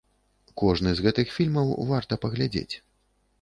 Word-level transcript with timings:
Кожны 0.61 0.93
з 0.99 1.03
гэтых 1.07 1.33
фільмаў 1.35 1.69
варта 1.91 2.19
паглядзець. 2.25 2.75